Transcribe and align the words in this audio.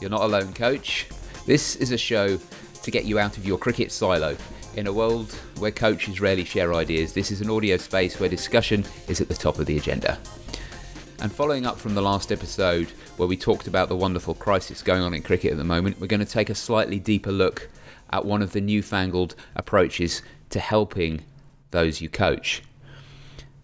You're 0.00 0.10
not 0.10 0.22
alone, 0.22 0.54
coach. 0.54 1.08
This 1.46 1.76
is 1.76 1.92
a 1.92 1.98
show 1.98 2.38
to 2.82 2.90
get 2.90 3.04
you 3.04 3.18
out 3.18 3.36
of 3.36 3.44
your 3.44 3.58
cricket 3.58 3.92
silo. 3.92 4.34
In 4.76 4.86
a 4.86 4.92
world 4.92 5.32
where 5.58 5.70
coaches 5.70 6.22
rarely 6.22 6.44
share 6.44 6.72
ideas, 6.72 7.12
this 7.12 7.30
is 7.30 7.42
an 7.42 7.50
audio 7.50 7.76
space 7.76 8.18
where 8.18 8.28
discussion 8.28 8.84
is 9.08 9.20
at 9.20 9.28
the 9.28 9.34
top 9.34 9.58
of 9.58 9.66
the 9.66 9.76
agenda. 9.76 10.18
And 11.20 11.30
following 11.30 11.66
up 11.66 11.76
from 11.76 11.94
the 11.94 12.00
last 12.00 12.32
episode 12.32 12.88
where 13.18 13.28
we 13.28 13.36
talked 13.36 13.66
about 13.66 13.90
the 13.90 13.96
wonderful 13.96 14.34
crisis 14.34 14.82
going 14.82 15.02
on 15.02 15.12
in 15.12 15.20
cricket 15.20 15.52
at 15.52 15.58
the 15.58 15.64
moment, 15.64 16.00
we're 16.00 16.06
going 16.06 16.20
to 16.20 16.26
take 16.26 16.48
a 16.48 16.54
slightly 16.54 16.98
deeper 16.98 17.30
look 17.30 17.68
at 18.10 18.24
one 18.24 18.40
of 18.40 18.52
the 18.52 18.60
newfangled 18.62 19.34
approaches 19.54 20.22
to 20.48 20.60
helping 20.60 21.20
those 21.72 22.00
you 22.00 22.08
coach. 22.08 22.62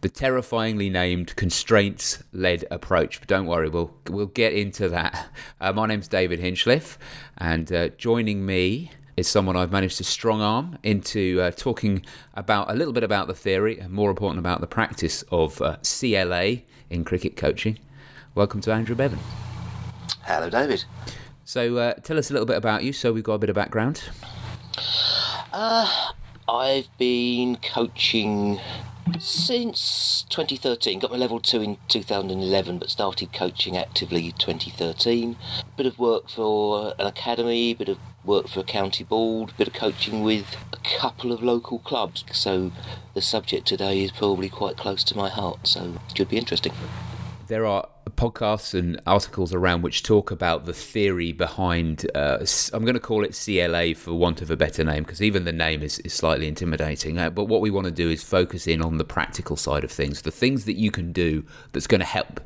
The 0.03 0.09
terrifyingly 0.11 0.91
named 0.91 1.35
constraints 1.37 2.23
led 2.33 2.65
approach. 2.71 3.19
But 3.19 3.29
don't 3.29 3.47
worry, 3.47 3.69
we'll, 3.69 3.95
we'll 4.09 4.27
get 4.27 4.53
into 4.53 4.89
that. 4.91 5.29
Uh, 5.61 5.73
my 5.73 5.87
name's 5.87 6.07
David 6.07 6.39
Hinchliffe, 6.39 6.99
and 7.39 7.73
uh, 7.73 7.89
joining 7.89 8.45
me 8.45 8.91
is 9.17 9.27
someone 9.27 9.57
I've 9.57 9.73
managed 9.73 9.97
to 9.97 10.05
strong 10.05 10.43
arm 10.43 10.79
into 10.83 11.41
uh, 11.41 11.51
talking 11.51 12.05
about 12.35 12.71
a 12.71 12.75
little 12.75 12.93
bit 12.93 13.03
about 13.03 13.27
the 13.27 13.35
theory 13.35 13.79
and 13.79 13.91
more 13.91 14.11
important 14.11 14.39
about 14.39 14.61
the 14.61 14.67
practice 14.67 15.23
of 15.33 15.63
uh, 15.63 15.79
CLA 15.79 16.59
in 16.91 17.03
cricket 17.03 17.35
coaching. 17.37 17.79
Welcome 18.35 18.61
to 18.61 18.73
Andrew 18.73 18.95
Bevan. 18.95 19.19
Hello, 20.23 20.51
David. 20.51 20.85
So, 21.45 21.79
uh, 21.79 21.95
tell 21.95 22.19
us 22.19 22.29
a 22.29 22.35
little 22.35 22.47
bit 22.47 22.59
about 22.59 22.85
you 22.85 22.93
so 22.93 23.15
we've 23.15 23.25
got 23.25 23.35
a 23.35 23.39
bit 23.39 23.49
of 23.49 23.57
background. 23.57 24.03
Uh, 25.53 26.11
I've 26.47 26.89
been 26.99 27.57
coaching 27.57 28.61
since 29.19 30.25
2013. 30.29 30.99
Got 30.99 31.11
my 31.11 31.17
level 31.17 31.41
2 31.41 31.63
in 31.63 31.79
2011, 31.89 32.79
but 32.79 32.91
started 32.91 33.33
coaching 33.33 33.77
actively 33.77 34.33
2013. 34.33 35.37
Bit 35.77 35.87
of 35.87 35.99
work 35.99 36.29
for 36.29 36.95
an 36.99 37.07
academy, 37.07 37.75
bit 37.75 37.89
of 37.89 37.99
work 38.25 38.49
for 38.49 38.61
a 38.61 38.65
county 38.65 39.05
board, 39.05 39.53
bit 39.57 39.69
of 39.69 39.75
coaching 39.75 40.23
with 40.23 40.57
a 40.73 40.79
couple 40.99 41.33
of 41.33 41.43
local 41.43 41.79
clubs. 41.79 42.25
So 42.33 42.73
the 43.15 43.23
subject 43.23 43.67
today 43.67 44.03
is 44.03 44.13
probably 44.13 44.49
quite 44.49 44.77
close 44.77 45.05
to 45.05 45.17
my 45.17 45.29
heart, 45.29 45.67
so 45.67 45.95
it 46.09 46.17
should 46.17 46.29
be 46.29 46.39
interesting. 46.39 46.73
There 47.47 47.67
are 47.67 47.89
podcasts 48.11 48.73
and 48.79 49.01
articles 49.07 49.53
around 49.53 49.83
which 49.83 50.03
talk 50.03 50.31
about 50.31 50.65
the 50.65 50.73
theory 50.73 51.33
behind. 51.33 52.11
Uh, 52.15 52.45
I'm 52.73 52.85
going 52.85 52.95
to 52.95 53.01
call 53.01 53.25
it 53.25 53.39
CLA 53.45 53.95
for 53.95 54.15
want 54.15 54.43
of 54.43 54.51
a 54.51 54.57
better 54.57 54.85
name, 54.85 55.03
because 55.03 55.23
even 55.23 55.45
the 55.45 55.53
name 55.53 55.83
is, 55.83 55.99
is 56.01 56.15
slightly 56.15 56.49
intimidating. 56.49 57.19
Uh, 57.19 57.31
but 57.31 57.45
what 57.45 57.61
we 57.61 57.71
want 57.71 57.87
to 57.87 57.91
do 57.91 58.11
is 58.11 58.23
focus 58.23 58.67
in 58.67 58.83
on 58.83 58.99
the 58.99 59.05
practical 59.05 59.57
side 59.57 59.85
of 59.85 59.91
things, 59.91 60.23
the 60.23 60.31
things 60.31 60.65
that 60.65 60.77
you 60.77 60.91
can 60.91 61.13
do 61.13 61.45
that's 61.73 61.87
going 61.87 62.01
to 62.01 62.07
help 62.07 62.41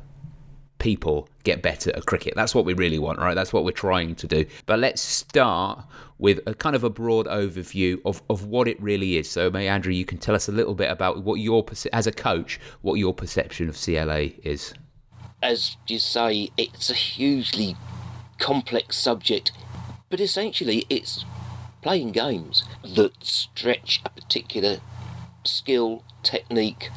people 0.81 1.29
get 1.43 1.61
better 1.61 1.95
at 1.95 2.07
cricket. 2.07 2.33
That's 2.35 2.55
what 2.55 2.65
we 2.65 2.73
really 2.73 2.97
want, 2.97 3.19
right? 3.19 3.35
That's 3.35 3.53
what 3.53 3.63
we're 3.63 3.71
trying 3.71 4.15
to 4.15 4.27
do. 4.27 4.45
But 4.65 4.79
let's 4.79 4.99
start 4.99 5.85
with 6.17 6.39
a 6.47 6.55
kind 6.55 6.75
of 6.75 6.83
a 6.83 6.89
broad 6.89 7.27
overview 7.27 8.01
of, 8.03 8.23
of 8.31 8.45
what 8.45 8.67
it 8.67 8.81
really 8.81 9.17
is. 9.17 9.29
So, 9.29 9.51
may 9.51 9.67
Andrew, 9.67 9.93
you 9.93 10.05
can 10.05 10.17
tell 10.17 10.33
us 10.33 10.49
a 10.49 10.51
little 10.51 10.73
bit 10.73 10.89
about 10.89 11.23
what 11.23 11.35
your 11.35 11.63
as 11.93 12.07
a 12.07 12.11
coach, 12.11 12.59
what 12.81 12.95
your 12.95 13.13
perception 13.13 13.69
of 13.69 13.79
CLA 13.79 14.31
is 14.43 14.73
as 15.41 15.77
you 15.87 15.99
say, 15.99 16.51
it's 16.57 16.89
a 16.89 16.93
hugely 16.93 17.75
complex 18.37 18.97
subject, 18.97 19.51
but 20.09 20.19
essentially 20.19 20.85
it's 20.89 21.25
playing 21.81 22.11
games 22.11 22.63
that 22.83 23.23
stretch 23.23 24.01
a 24.05 24.09
particular 24.09 24.79
skill, 25.43 26.03
technique, 26.23 26.89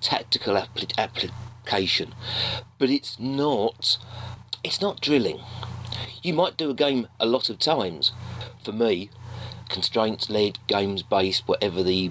tactical 0.00 0.56
application, 0.96 2.14
but 2.78 2.90
it's 2.90 3.18
not. 3.18 3.98
It's 4.64 4.80
not 4.80 5.00
drilling. 5.00 5.40
You 6.22 6.34
might 6.34 6.56
do 6.56 6.70
a 6.70 6.74
game 6.74 7.06
a 7.20 7.26
lot 7.26 7.50
of 7.50 7.58
times. 7.58 8.12
For 8.64 8.72
me, 8.72 9.10
constraints 9.68 10.28
led, 10.28 10.58
games 10.66 11.02
based, 11.02 11.46
whatever 11.46 11.82
the 11.82 12.10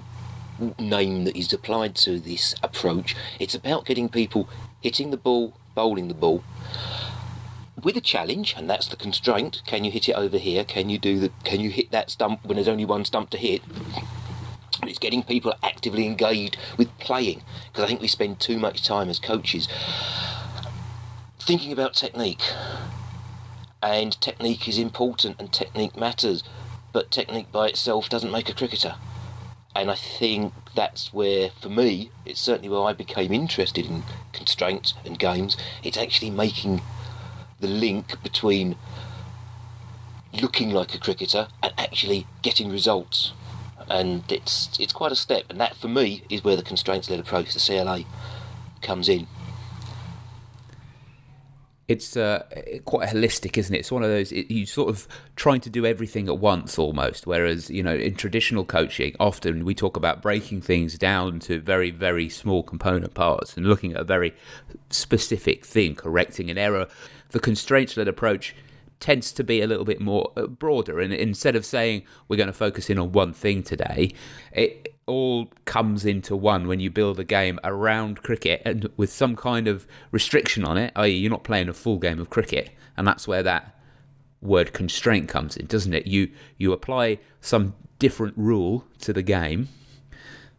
name 0.78 1.24
that 1.24 1.36
is 1.36 1.52
applied 1.52 1.94
to 1.96 2.18
this 2.18 2.54
approach, 2.62 3.14
it's 3.38 3.54
about 3.54 3.84
getting 3.84 4.08
people 4.08 4.48
hitting 4.80 5.10
the 5.10 5.16
ball, 5.16 5.54
bowling 5.76 6.08
the 6.08 6.14
ball 6.14 6.42
with 7.80 7.96
a 7.96 8.00
challenge, 8.00 8.54
and 8.56 8.68
that's 8.68 8.88
the 8.88 8.96
constraint. 8.96 9.62
Can 9.66 9.84
you 9.84 9.92
hit 9.92 10.08
it 10.08 10.14
over 10.14 10.38
here? 10.38 10.64
Can 10.64 10.88
you 10.88 10.98
do 10.98 11.20
the? 11.20 11.30
Can 11.44 11.60
you 11.60 11.70
hit 11.70 11.92
that 11.92 12.10
stump 12.10 12.44
when 12.44 12.56
there's 12.56 12.66
only 12.66 12.84
one 12.84 13.04
stump 13.04 13.30
to 13.30 13.38
hit? 13.38 13.62
It's 14.82 14.98
getting 14.98 15.22
people 15.22 15.54
actively 15.62 16.06
engaged 16.06 16.56
with 16.76 16.96
playing 16.98 17.42
because 17.68 17.84
I 17.84 17.86
think 17.86 18.00
we 18.00 18.08
spend 18.08 18.40
too 18.40 18.58
much 18.58 18.84
time 18.84 19.08
as 19.08 19.18
coaches 19.18 19.68
thinking 21.38 21.72
about 21.72 21.94
technique. 21.94 22.42
And 23.82 24.20
technique 24.20 24.66
is 24.66 24.78
important 24.78 25.36
and 25.38 25.52
technique 25.52 25.96
matters, 25.96 26.42
but 26.92 27.10
technique 27.10 27.52
by 27.52 27.68
itself 27.68 28.08
doesn't 28.08 28.32
make 28.32 28.48
a 28.48 28.54
cricketer 28.54 28.96
and 29.76 29.90
I 29.90 29.94
think 29.94 30.54
that's 30.74 31.12
where, 31.12 31.50
for 31.50 31.68
me, 31.68 32.10
it's 32.24 32.40
certainly 32.40 32.68
where 32.68 32.82
I 32.82 32.92
became 32.92 33.32
interested 33.32 33.86
in 33.86 34.04
constraints 34.32 34.94
and 35.04 35.18
games. 35.18 35.56
It's 35.82 35.98
actually 35.98 36.30
making 36.30 36.80
the 37.60 37.68
link 37.68 38.22
between 38.22 38.76
looking 40.32 40.70
like 40.70 40.94
a 40.94 40.98
cricketer 40.98 41.48
and 41.62 41.72
actually 41.76 42.26
getting 42.42 42.70
results. 42.70 43.32
And 43.88 44.24
it's 44.30 44.76
it's 44.80 44.92
quite 44.92 45.12
a 45.12 45.16
step, 45.16 45.44
and 45.48 45.60
that 45.60 45.76
for 45.76 45.88
me 45.88 46.24
is 46.28 46.42
where 46.42 46.56
the 46.56 46.62
constraints-led 46.62 47.20
approach, 47.20 47.54
the 47.54 47.60
CLA, 47.60 48.04
comes 48.82 49.08
in 49.08 49.28
it's 51.88 52.16
uh, 52.16 52.44
quite 52.84 53.08
holistic, 53.08 53.56
isn't 53.56 53.74
it? 53.74 53.78
It's 53.78 53.92
one 53.92 54.02
of 54.02 54.08
those 54.08 54.32
it, 54.32 54.50
you 54.50 54.66
sort 54.66 54.88
of 54.88 55.06
trying 55.36 55.60
to 55.60 55.70
do 55.70 55.86
everything 55.86 56.28
at 56.28 56.38
once 56.38 56.78
almost. 56.78 57.26
Whereas 57.26 57.70
you 57.70 57.82
know 57.82 57.94
in 57.94 58.16
traditional 58.16 58.64
coaching, 58.64 59.14
often 59.20 59.64
we 59.64 59.74
talk 59.74 59.96
about 59.96 60.20
breaking 60.20 60.62
things 60.62 60.98
down 60.98 61.38
to 61.40 61.60
very 61.60 61.90
very 61.90 62.28
small 62.28 62.62
component 62.62 63.14
parts 63.14 63.56
and 63.56 63.66
looking 63.66 63.92
at 63.92 64.00
a 64.00 64.04
very 64.04 64.34
specific 64.90 65.64
thing, 65.64 65.94
correcting 65.94 66.50
an 66.50 66.58
error. 66.58 66.88
The 67.30 67.40
constraints-led 67.40 68.08
approach 68.08 68.54
tends 68.98 69.30
to 69.32 69.44
be 69.44 69.60
a 69.60 69.66
little 69.66 69.84
bit 69.84 70.00
more 70.00 70.32
uh, 70.36 70.46
broader, 70.46 71.00
and 71.00 71.12
instead 71.12 71.54
of 71.54 71.64
saying 71.64 72.02
we're 72.28 72.36
going 72.36 72.46
to 72.48 72.52
focus 72.52 72.90
in 72.90 72.98
on 72.98 73.12
one 73.12 73.32
thing 73.32 73.62
today, 73.62 74.12
it 74.52 74.95
all 75.06 75.52
comes 75.64 76.04
into 76.04 76.34
one 76.34 76.66
when 76.66 76.80
you 76.80 76.90
build 76.90 77.20
a 77.20 77.24
game 77.24 77.60
around 77.62 78.22
cricket 78.22 78.60
and 78.64 78.88
with 78.96 79.10
some 79.12 79.36
kind 79.36 79.68
of 79.68 79.86
restriction 80.10 80.64
on 80.64 80.76
it, 80.76 80.92
i.e., 80.96 81.10
you're 81.10 81.30
not 81.30 81.44
playing 81.44 81.68
a 81.68 81.74
full 81.74 81.98
game 81.98 82.18
of 82.18 82.28
cricket, 82.30 82.70
and 82.96 83.06
that's 83.06 83.28
where 83.28 83.42
that 83.42 83.76
word 84.42 84.72
constraint 84.72 85.28
comes 85.28 85.56
in, 85.56 85.66
doesn't 85.66 85.94
it? 85.94 86.06
You 86.06 86.30
you 86.58 86.72
apply 86.72 87.18
some 87.40 87.74
different 87.98 88.34
rule 88.36 88.84
to 89.00 89.12
the 89.12 89.22
game, 89.22 89.68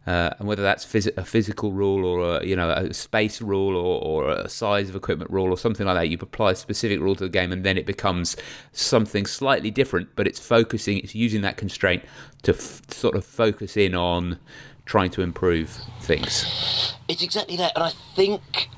uh, 0.08 0.34
and 0.38 0.48
whether 0.48 0.62
that's 0.62 0.86
phys- 0.86 1.14
a 1.18 1.24
physical 1.24 1.70
rule 1.70 2.02
or 2.02 2.38
a, 2.38 2.44
you 2.44 2.56
know 2.56 2.70
a 2.70 2.94
space 2.94 3.42
rule 3.42 3.76
or, 3.76 4.02
or 4.02 4.30
a 4.30 4.48
size 4.48 4.88
of 4.88 4.96
equipment 4.96 5.30
rule 5.30 5.50
or 5.50 5.58
something 5.58 5.84
like 5.84 5.96
that, 5.96 6.08
you 6.08 6.16
apply 6.18 6.52
a 6.52 6.54
specific 6.54 6.98
rule 6.98 7.14
to 7.14 7.24
the 7.24 7.28
game, 7.28 7.52
and 7.52 7.62
then 7.62 7.76
it 7.76 7.84
becomes 7.84 8.34
something 8.72 9.26
slightly 9.26 9.70
different. 9.70 10.08
But 10.16 10.26
it's 10.26 10.40
focusing, 10.40 10.96
it's 11.00 11.14
using 11.14 11.42
that 11.42 11.58
constraint 11.58 12.04
to 12.44 12.54
f- 12.54 12.90
sort 12.90 13.16
of 13.16 13.24
focus 13.26 13.76
in 13.76 13.94
on 13.94 14.38
trying 14.86 15.10
to 15.10 15.20
improve 15.20 15.78
things. 16.00 16.94
It's 17.06 17.22
exactly 17.22 17.58
that, 17.58 17.72
and 17.74 17.84
I 17.84 17.90
think 18.16 18.70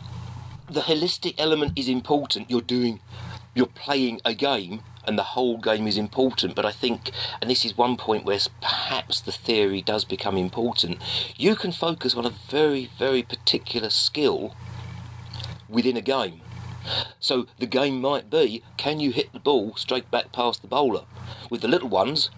the 0.69 0.81
holistic 0.81 1.37
element 1.39 1.79
is 1.79 1.89
important. 1.89 2.51
You're 2.51 2.61
doing, 2.61 2.99
you're 3.55 3.67
playing 3.67 4.21
a 4.25 4.35
game 4.35 4.83
and 5.05 5.19
the 5.19 5.35
whole 5.35 5.59
game 5.59 5.87
is 5.87 5.97
important. 5.97 6.55
But 6.55 6.67
I 6.67 6.73
think, 6.73 7.11
and 7.41 7.51
this 7.51 7.65
is 7.65 7.77
one 7.77 7.97
point 7.97 8.25
where 8.25 8.39
perhaps 8.61 9.21
the 9.21 9.33
theory 9.33 9.83
does 9.83 10.05
become 10.05 10.37
important, 10.37 10.99
you 11.37 11.57
can 11.57 11.73
focus 11.73 12.15
on 12.15 12.27
a 12.27 12.31
very, 12.31 12.91
very 12.99 13.23
particular 13.23 13.91
skill 13.91 14.55
within 15.69 15.97
a 15.97 16.03
game. 16.03 16.41
So 17.19 17.47
the 17.59 17.67
game 17.67 18.01
might 18.01 18.31
be 18.31 18.63
can 18.77 19.01
you 19.01 19.11
hit 19.13 19.33
the 19.33 19.39
ball 19.39 19.75
straight 19.77 20.11
back 20.11 20.33
past 20.33 20.63
the 20.63 20.69
bowler? 20.69 21.05
With 21.51 21.61
the 21.61 21.69
little 21.69 21.89
ones, 21.89 22.31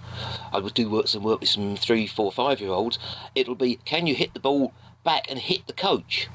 I 0.52 0.58
would 0.58 0.74
do 0.74 0.90
work 0.90 1.08
some 1.08 1.22
work 1.22 1.40
with 1.40 1.48
some 1.48 1.76
three, 1.76 2.06
four, 2.06 2.32
five 2.32 2.60
year 2.60 2.70
olds. 2.70 2.98
It'll 3.34 3.54
be 3.54 3.76
can 3.84 4.06
you 4.06 4.14
hit 4.14 4.34
the 4.34 4.40
ball 4.40 4.72
back 5.04 5.30
and 5.30 5.38
hit 5.38 5.66
the 5.66 5.72
coach? 5.72 6.28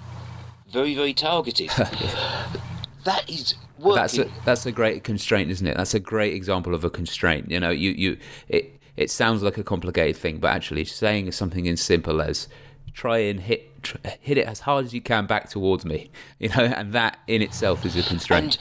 Very, 0.70 0.96
very 0.96 1.14
targeted. 1.14 1.72
that 3.08 3.30
is 3.30 3.56
working. 3.80 3.96
That's 3.96 4.18
a, 4.18 4.30
that's 4.46 4.66
a 4.66 4.72
great 4.72 5.04
constraint, 5.04 5.50
isn't 5.50 5.66
it? 5.66 5.78
That's 5.78 5.94
a 5.94 6.00
great 6.00 6.34
example 6.34 6.76
of 6.76 6.84
a 6.84 6.90
constraint. 6.90 7.50
You 7.50 7.60
know, 7.60 7.70
you 7.70 7.92
you 7.92 8.18
it 8.50 8.80
it 8.98 9.10
sounds 9.10 9.42
like 9.42 9.58
a 9.58 9.64
complicated 9.64 10.18
thing, 10.18 10.40
but 10.40 10.50
actually 10.50 10.86
saying 10.86 11.32
something 11.32 11.68
as 11.68 11.82
simple 11.82 12.22
as 12.22 12.48
try 12.94 13.20
and 13.20 13.40
hit 13.40 13.82
tr- 13.82 13.98
hit 14.20 14.38
it 14.38 14.46
as 14.46 14.62
hard 14.62 14.86
as 14.86 14.94
you 14.94 15.02
can 15.02 15.26
back 15.26 15.50
towards 15.50 15.86
me, 15.86 16.12
you 16.40 16.50
know, 16.50 16.64
and 16.64 16.94
that 16.94 17.18
in 17.28 17.42
itself 17.42 17.86
is 17.86 17.96
a 17.96 18.04
constraint. 18.04 18.58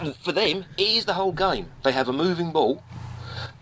And 0.00 0.16
for 0.16 0.32
them, 0.32 0.64
it 0.76 0.88
is 0.88 1.04
the 1.04 1.14
whole 1.14 1.32
game. 1.32 1.70
They 1.82 1.92
have 1.92 2.08
a 2.08 2.12
moving 2.12 2.52
ball. 2.52 2.82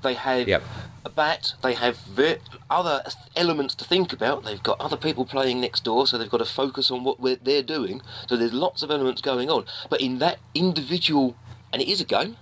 They 0.03 0.15
have 0.15 0.47
yep 0.47 0.63
a 1.05 1.11
bat. 1.11 1.55
They 1.63 1.75
have 1.75 1.99
ver- 1.99 2.39
other 2.71 3.03
elements 3.37 3.75
to 3.77 3.85
think 3.85 4.13
about. 4.13 4.45
They've 4.45 4.63
got 4.63 4.81
other 4.81 4.97
people 4.97 5.25
playing 5.25 5.61
next 5.61 5.85
door, 5.85 6.07
so 6.07 6.17
they've 6.17 6.31
got 6.31 6.39
to 6.39 6.45
focus 6.45 6.91
on 6.91 7.05
what 7.05 7.19
they're 7.45 7.63
doing. 7.63 8.01
So 8.27 8.37
there's 8.37 8.53
lots 8.53 8.83
of 8.83 8.91
elements 8.91 9.21
going 9.21 9.51
on. 9.51 9.67
But 9.91 10.01
in 10.01 10.19
that 10.19 10.39
individual, 10.55 11.37
and 11.73 11.83
it 11.83 11.89
is 11.89 12.01
a 12.01 12.05
game, 12.05 12.37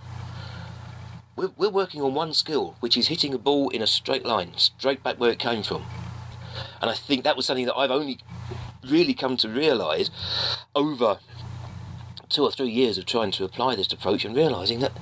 we're, 1.35 1.50
we're 1.56 1.70
working 1.70 2.03
on 2.03 2.14
one 2.14 2.35
skill, 2.35 2.76
which 2.81 2.97
is 2.97 3.09
hitting 3.09 3.35
a 3.35 3.38
ball 3.38 3.70
in 3.70 3.82
a 3.82 3.87
straight 3.87 4.25
line, 4.25 4.53
straight 4.56 5.03
back 5.03 5.19
where 5.19 5.31
it 5.31 5.38
came 5.38 5.62
from. 5.62 5.85
And 6.81 6.91
I 6.91 6.94
think 6.94 7.25
that 7.25 7.37
was 7.37 7.47
something 7.47 7.67
that 7.67 7.76
I've 7.76 7.91
only 7.91 8.19
really 8.87 9.14
come 9.14 9.37
to 9.38 9.49
realise 9.49 10.11
over 10.75 11.19
two 12.29 12.43
or 12.43 12.50
three 12.50 12.70
years 12.70 12.99
of 12.99 13.06
trying 13.06 13.31
to 13.31 13.44
apply 13.44 13.76
this 13.76 13.93
approach 13.93 14.25
and 14.25 14.35
realising 14.35 14.81
that 14.81 14.93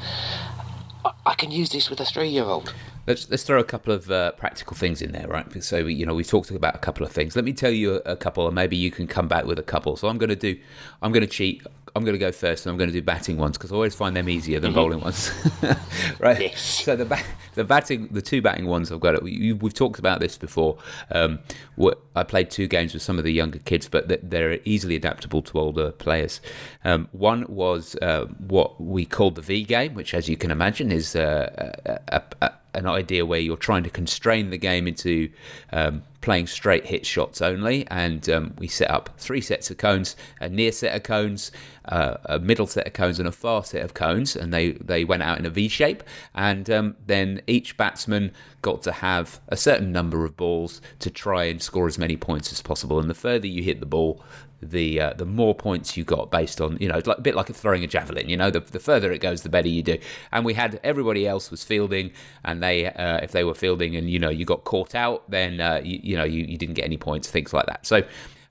I, 1.05 1.13
I 1.27 1.35
can 1.35 1.51
use 1.51 1.71
this 1.71 1.89
with 1.91 2.01
a 2.01 2.05
three 2.05 2.29
year 2.29 2.45
old. 2.45 2.75
Let's 3.07 3.31
let's 3.31 3.43
throw 3.43 3.59
a 3.59 3.65
couple 3.65 3.93
of 3.93 4.11
uh, 4.11 4.33
practical 4.33 4.77
things 4.77 5.03
in 5.03 5.13
there, 5.13 5.27
right? 5.27 5.63
So 5.63 5.79
you 5.79 6.07
know 6.07 6.15
we've 6.15 6.29
talked 6.29 6.51
about 6.51 6.75
a 6.75 6.79
couple 6.79 7.05
of 7.05 7.13
things. 7.13 7.35
Let 7.35 7.45
me 7.45 7.53
tell 7.53 7.71
you 7.71 7.97
a, 8.05 8.13
a 8.13 8.17
couple, 8.17 8.47
and 8.47 8.55
maybe 8.55 8.77
you 8.77 8.91
can 8.91 9.07
come 9.07 9.29
back 9.29 9.47
with 9.47 9.59
a 9.59 9.63
couple. 9.63 9.97
So 9.97 10.09
I'm 10.09 10.19
going 10.19 10.31
to 10.31 10.37
do, 10.37 10.59
I'm 11.03 11.13
going 11.13 11.23
to 11.23 11.29
cheat. 11.29 11.63
I'm 11.97 12.05
going 12.05 12.15
to 12.15 12.19
go 12.19 12.31
first, 12.31 12.67
and 12.67 12.71
I'm 12.71 12.79
going 12.79 12.89
to 12.89 12.93
do 12.93 13.03
batting 13.03 13.37
ones 13.37 13.59
because 13.59 13.73
I 13.73 13.75
always 13.75 13.95
find 13.95 14.15
them 14.15 14.29
easier 14.29 14.61
than 14.61 14.73
bowling 14.73 15.01
ones, 15.01 15.31
right? 16.21 16.41
Yes. 16.41 16.85
So 16.85 16.95
the 16.95 17.05
ba- 17.05 17.25
the 17.55 17.65
batting, 17.65 18.09
the 18.13 18.23
two 18.23 18.41
batting 18.41 18.67
ones 18.67 18.93
I've 18.93 19.01
got. 19.01 19.21
We, 19.23 19.53
we've 19.55 19.75
talked 19.75 19.99
about 19.99 20.21
this 20.21 20.39
before. 20.39 20.79
Um, 21.11 21.41
what, 21.77 22.01
I 22.15 22.23
played 22.23 22.51
two 22.51 22.69
games 22.69 22.93
with 22.93 23.03
some 23.03 23.19
of 23.19 23.25
the 23.25 23.33
younger 23.33 23.59
kids, 23.59 23.89
but 23.89 24.31
they're 24.31 24.61
easily 24.65 24.95
adaptable 24.95 25.43
to 25.43 25.59
older 25.59 25.91
players. 25.91 26.41
Um, 26.85 27.09
one 27.13 27.45
was 27.49 27.97
uh, 27.97 28.27
what 28.39 28.81
we 28.81 29.05
called 29.05 29.35
the 29.35 29.43
V 29.43 29.65
game, 29.65 29.95
which, 29.95 30.15
as 30.15 30.29
you 30.29 30.37
can 30.37 30.51
imagine, 30.51 30.93
is 30.93 31.17
uh, 31.17 31.73
a, 32.09 32.23
a, 32.41 32.53
an 32.75 32.87
idea 32.87 33.27
where 33.27 33.41
you're 33.41 33.57
trying 33.57 33.83
to 33.83 33.91
constrain 33.91 34.51
the 34.51 34.59
game 34.59 34.87
into 34.87 35.31
um, 35.73 36.03
playing 36.21 36.47
straight 36.47 36.87
hit 36.87 37.07
shots 37.07 37.41
only. 37.41 37.87
And 37.89 38.29
um, 38.29 38.55
we 38.59 38.69
set 38.69 38.91
up 38.91 39.11
three 39.19 39.41
sets 39.41 39.71
of 39.71 39.79
cones, 39.79 40.17
a 40.41 40.49
near 40.49 40.73
set 40.73 40.95
of 40.95 41.03
cones, 41.03 41.51
uh, 41.87 42.17
a 42.25 42.39
middle 42.39 42.67
set 42.67 42.87
of 42.87 42.93
cones, 42.93 43.19
and 43.19 43.29
a 43.29 43.33
far 43.33 43.65
set 43.65 43.83
of 43.83 43.95
cones. 43.95 44.37
And 44.37 44.53
they, 44.53 44.73
they 44.73 45.05
went 45.05 45.23
out 45.23 45.39
in 45.39 45.47
a 45.47 45.51
V 45.51 45.69
shape. 45.69 46.03
And 46.35 46.69
um, 46.71 46.97
then 47.07 47.43
each 47.47 47.77
batsman 47.77 48.33
got 48.63 48.83
to 48.83 48.93
have 48.93 49.41
a 49.49 49.57
certain 49.57 49.93
number 49.93 50.25
of 50.25 50.37
balls 50.37 50.81
to 50.99 51.11
try 51.11 51.45
and 51.45 51.63
score 51.63 51.87
as 51.87 51.99
many 51.99 52.17
points 52.17 52.53
as 52.53 52.63
possible. 52.63 53.01
And 53.01 53.09
the 53.09 53.15
further 53.15 53.47
you 53.47 53.63
hit 53.63 53.81
the 53.81 53.87
ball, 53.87 54.23
the 54.63 55.01
uh, 55.01 55.13
the 55.15 55.25
more 55.25 55.55
points 55.55 55.97
you 55.97 56.05
got 56.05 56.31
based 56.31 56.61
on 56.61 56.77
you 56.81 56.89
know 56.89 57.01
like, 57.07 57.19
a 57.19 57.21
bit 57.21 57.35
like 57.35 57.49
throwing 57.55 57.83
a 57.83 57.87
javelin 57.87 58.29
you 58.29 58.37
know 58.37 58.51
the, 58.51 58.61
the 58.61 58.79
further 58.79 59.11
it 59.11 59.19
goes 59.19 59.43
the 59.43 59.49
better 59.49 59.69
you 59.69 59.83
do 59.83 59.99
and 60.33 60.45
we 60.45 60.55
had 60.55 60.79
everybody 60.85 61.27
else 61.27 61.51
was 61.51 61.65
fielding 61.65 62.11
and 62.45 62.63
they 62.63 62.87
uh, 62.87 63.19
if 63.19 63.33
they 63.33 63.45
were 63.45 63.55
fielding 63.55 63.97
and 63.97 64.11
you 64.11 64.19
know 64.19 64.29
you 64.29 64.45
got 64.45 64.65
caught 64.65 64.95
out 64.95 65.29
then 65.31 65.61
uh, 65.61 65.81
you, 65.83 66.10
you 66.11 66.17
know 66.17 66.25
you, 66.25 66.45
you 66.45 66.59
didn't 66.59 66.75
get 66.75 66.85
any 66.85 66.97
points 66.97 67.31
things 67.31 67.53
like 67.53 67.67
that. 67.67 67.87
So 67.87 68.03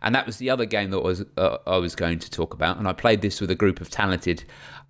and 0.01 0.15
that 0.15 0.25
was 0.25 0.37
the 0.37 0.49
other 0.49 0.65
game 0.65 0.91
that 0.91 1.01
was 1.01 1.25
uh, 1.37 1.57
I 1.67 1.77
was 1.77 1.93
going 1.95 2.19
to 2.19 2.31
talk 2.31 2.53
about. 2.53 2.77
And 2.77 2.87
I 2.87 2.93
played 2.93 3.21
this 3.21 3.41
with 3.41 3.51
a 3.51 3.55
group 3.55 3.81
of 3.81 3.89
talented 3.89 4.45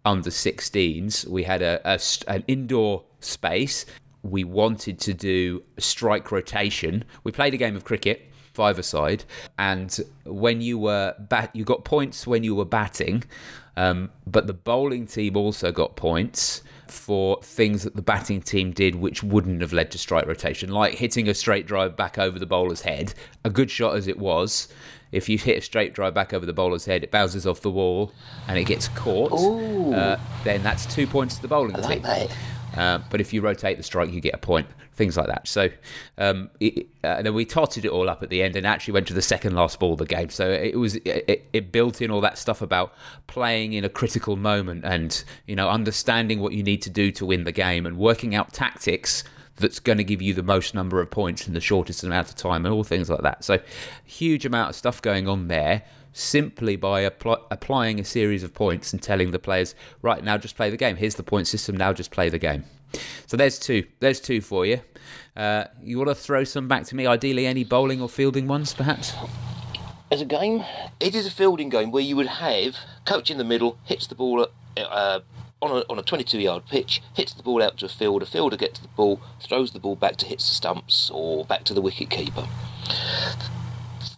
under 0.06 0.30
16s 0.30 1.28
we 1.28 1.44
had 1.44 1.62
a, 1.62 1.82
a 1.84 2.00
an 2.28 2.44
indoor 2.48 3.04
space. 3.20 3.86
We 4.22 4.44
wanted 4.44 5.00
to 5.00 5.14
do 5.14 5.64
strike 5.78 6.32
rotation. 6.32 7.04
We 7.24 7.32
played 7.32 7.54
a 7.54 7.58
game 7.58 7.76
of 7.76 7.84
cricket 7.84 8.26
five-a-side, 8.54 9.24
and 9.58 9.98
when 10.26 10.60
you 10.60 10.78
were 10.78 11.16
bat, 11.18 11.50
you 11.54 11.64
got 11.64 11.86
points 11.86 12.28
when 12.28 12.44
you 12.44 12.56
were 12.56 12.66
batting, 12.66 13.24
um, 13.78 14.10
but 14.28 14.48
the 14.48 14.54
bowling 14.54 15.06
team 15.08 15.38
also 15.38 15.72
got 15.72 15.96
points 15.96 16.62
for 16.90 17.42
things 17.42 17.84
that 17.84 17.96
the 17.96 18.02
batting 18.02 18.42
team 18.42 18.72
did 18.72 18.96
which 18.96 19.24
wouldn't 19.24 19.62
have 19.62 19.74
led 19.74 19.92
to 19.92 19.98
strike 19.98 20.26
rotation, 20.26 20.70
like 20.72 20.96
hitting 20.96 21.28
a 21.28 21.34
straight 21.34 21.66
drive 21.68 21.96
back 21.96 22.18
over 22.18 22.40
the 22.40 22.46
bowler's 22.46 22.82
head. 22.82 23.14
A 23.44 23.50
good 23.50 23.70
shot 23.70 23.96
as 23.96 24.08
it 24.08 24.18
was, 24.18 24.68
if 25.12 25.28
you 25.28 25.38
hit 25.38 25.58
a 25.58 25.62
straight 25.62 25.94
drive 25.94 26.14
back 26.14 26.34
over 26.34 26.46
the 26.46 26.54
bowler's 26.54 26.86
head, 26.86 27.04
it 27.04 27.12
bounces 27.12 27.48
off 27.48 27.62
the 27.62 27.72
wall 27.72 28.12
and 28.48 28.58
it 28.58 28.66
gets 28.66 28.88
caught. 28.90 29.32
Uh, 29.94 30.18
then 30.44 30.62
that's 30.62 30.86
two 30.86 31.08
points 31.08 31.36
to 31.38 31.42
the 31.42 31.48
bowling 31.48 31.76
I 31.76 31.96
team. 31.96 32.04
like. 32.04 32.32
Uh, 32.78 33.00
but 33.10 33.20
if 33.20 33.34
you 33.34 33.42
rotate 33.42 33.78
the 33.78 33.84
strike, 33.84 34.12
you 34.12 34.22
get 34.22 34.36
a 34.36 34.38
point. 34.38 34.68
Things 35.00 35.16
like 35.16 35.28
that. 35.28 35.48
So 35.48 35.70
um, 36.18 36.50
it, 36.60 36.88
uh, 37.06 37.22
then 37.22 37.34
we 37.34 37.46
totted 37.46 37.86
it 37.86 37.88
all 37.88 38.10
up 38.10 38.22
at 38.22 38.30
the 38.30 38.44
end 38.44 38.58
and 38.58 38.68
actually 38.68 38.96
went 38.96 39.08
to 39.08 39.14
the 39.14 39.22
second 39.22 39.56
last 39.56 39.80
ball 39.80 39.94
of 39.94 40.00
the 40.00 40.06
game. 40.06 40.30
So 40.30 40.52
it 40.52 40.76
was 40.76 40.96
it, 40.98 41.48
it 41.54 41.72
built 41.72 42.02
in 42.02 42.12
all 42.12 42.20
that 42.20 42.38
stuff 42.38 42.62
about 42.62 42.94
playing 43.28 43.72
in 43.72 43.86
a 43.86 43.90
critical 43.90 44.36
moment 44.36 44.84
and 44.84 45.24
you 45.48 45.56
know 45.56 45.70
understanding 45.70 46.42
what 46.42 46.52
you 46.52 46.64
need 46.64 46.82
to 46.82 46.90
do 46.90 47.14
to 47.14 47.26
win 47.26 47.46
the 47.46 47.54
game 47.54 47.86
and 47.86 47.98
working 47.98 48.36
out 48.36 48.52
tactics 48.52 49.24
that's 49.56 49.80
going 49.80 50.00
to 50.00 50.04
give 50.04 50.22
you 50.22 50.34
the 50.34 50.44
most 50.44 50.76
number 50.76 51.00
of 51.00 51.10
points 51.10 51.48
in 51.48 51.54
the 51.54 51.62
shortest 51.62 52.04
amount 52.04 52.28
of 52.28 52.36
time 52.36 52.66
and 52.66 52.76
all 52.76 52.84
things 52.84 53.10
like 53.10 53.22
that. 53.22 53.46
So 53.46 53.60
huge 54.04 54.46
amount 54.46 54.72
of 54.72 54.76
stuff 54.76 55.02
going 55.02 55.30
on 55.30 55.48
there 55.48 55.84
simply 56.12 56.76
by 56.76 57.00
apply, 57.00 57.38
applying 57.52 58.02
a 58.02 58.04
series 58.04 58.44
of 58.44 58.54
points 58.54 58.92
and 58.92 59.02
telling 59.02 59.32
the 59.32 59.40
players, 59.40 59.76
right 60.02 60.22
now 60.26 60.38
just 60.38 60.58
play 60.58 60.70
the 60.70 60.76
game. 60.76 60.98
Here's 60.98 61.16
the 61.16 61.24
point 61.24 61.48
system. 61.48 61.78
Now 61.78 61.94
just 61.94 62.12
play 62.12 62.28
the 62.28 62.38
game. 62.38 62.66
So 63.28 63.38
there's 63.38 63.60
two. 63.60 63.86
There's 64.00 64.20
two 64.20 64.42
for 64.42 64.66
you. 64.66 64.82
Uh, 65.36 65.66
you 65.82 65.98
want 65.98 66.10
to 66.10 66.16
throw 66.16 66.44
some 66.44 66.68
back 66.68 66.84
to 66.86 66.96
me? 66.96 67.06
Ideally, 67.06 67.46
any 67.46 67.64
bowling 67.64 68.02
or 68.02 68.10
fielding 68.10 68.48
ones, 68.48 68.74
perhaps. 68.74 69.14
As 70.12 70.22
a 70.22 70.26
game, 70.26 70.66
it 71.00 71.14
is 71.14 71.28
a 71.28 71.32
fielding 71.32 71.70
game 71.70 71.92
where 71.92 72.04
you 72.04 72.16
would 72.16 72.28
have 72.28 72.78
coach 73.06 73.30
in 73.30 73.38
the 73.38 73.44
middle 73.44 73.78
hits 73.86 74.08
the 74.08 74.16
ball 74.16 74.48
uh, 74.76 75.20
on 75.62 75.72
a 75.72 75.84
on 75.90 76.00
a 76.00 76.02
22 76.02 76.40
yard 76.40 76.64
pitch, 76.68 77.02
hits 77.14 77.34
the 77.34 77.44
ball 77.44 77.62
out 77.62 77.78
to 77.78 77.86
a 77.86 77.90
field. 77.90 78.24
A 78.24 78.26
fielder 78.26 78.58
gets 78.58 78.80
the 78.80 78.88
ball, 78.90 79.22
throws 79.42 79.72
the 79.72 79.80
ball 79.80 79.96
back 79.96 80.16
to 80.18 80.26
hit 80.26 80.40
the 80.40 80.46
stumps 80.46 81.10
or 81.14 81.46
back 81.46 81.64
to 81.66 81.74
the 81.74 81.82
wicket 81.82 82.10
keeper. 82.10 82.48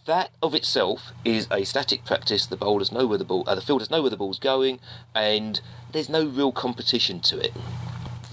That 0.06 0.32
of 0.42 0.56
itself 0.56 1.12
is 1.24 1.48
a 1.52 1.64
static 1.64 2.06
practice. 2.06 2.46
The 2.46 2.58
bowlers 2.58 2.92
know 2.92 3.06
where 3.06 3.18
the 3.18 3.26
ball, 3.26 3.44
uh, 3.46 3.56
the 3.56 3.62
fielders 3.62 3.92
know 3.92 4.02
where 4.02 4.10
the 4.10 4.18
ball's 4.18 4.40
going, 4.40 4.80
and 5.14 5.62
there's 5.92 6.10
no 6.10 6.26
real 6.26 6.52
competition 6.52 7.20
to 7.22 7.40
it. 7.40 7.54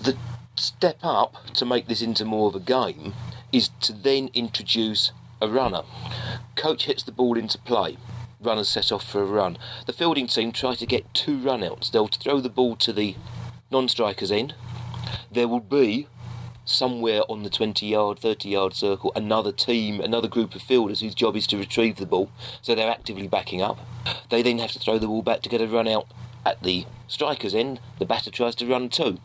The 0.02 0.16
step 0.54 0.98
up 1.02 1.52
to 1.54 1.64
make 1.64 1.88
this 1.88 2.02
into 2.02 2.24
more 2.24 2.48
of 2.48 2.54
a 2.54 2.60
game 2.60 3.14
is 3.52 3.68
to 3.80 3.92
then 3.92 4.30
introduce 4.32 5.12
a 5.40 5.48
runner. 5.48 5.82
Coach 6.56 6.86
hits 6.86 7.02
the 7.02 7.12
ball 7.12 7.36
into 7.36 7.58
play. 7.58 7.96
Runners 8.40 8.68
set 8.68 8.92
off 8.92 9.04
for 9.04 9.22
a 9.22 9.26
run. 9.26 9.58
The 9.86 9.92
fielding 9.92 10.28
team 10.28 10.52
try 10.52 10.74
to 10.74 10.86
get 10.86 11.12
two 11.14 11.38
run 11.38 11.64
outs. 11.64 11.90
They'll 11.90 12.06
throw 12.06 12.40
the 12.40 12.48
ball 12.48 12.76
to 12.76 12.92
the 12.92 13.16
non 13.70 13.88
striker's 13.88 14.30
end. 14.30 14.54
There 15.32 15.48
will 15.48 15.60
be 15.60 16.06
somewhere 16.64 17.22
on 17.28 17.42
the 17.42 17.50
20 17.50 17.86
yard, 17.86 18.20
30 18.20 18.48
yard 18.48 18.74
circle 18.74 19.10
another 19.16 19.50
team, 19.50 20.00
another 20.00 20.28
group 20.28 20.54
of 20.54 20.62
fielders 20.62 21.00
whose 21.00 21.14
job 21.14 21.34
is 21.34 21.46
to 21.48 21.56
retrieve 21.56 21.96
the 21.96 22.06
ball. 22.06 22.30
So 22.62 22.74
they're 22.74 22.90
actively 22.90 23.26
backing 23.26 23.62
up. 23.62 23.78
They 24.30 24.42
then 24.42 24.58
have 24.58 24.72
to 24.72 24.78
throw 24.78 24.98
the 24.98 25.08
ball 25.08 25.22
back 25.22 25.40
to 25.42 25.48
get 25.48 25.60
a 25.60 25.66
run 25.66 25.88
out 25.88 26.06
at 26.46 26.62
the 26.62 26.86
striker's 27.08 27.54
end. 27.54 27.80
The 27.98 28.06
batter 28.06 28.30
tries 28.30 28.54
to 28.56 28.66
run 28.66 28.90
too 28.90 29.18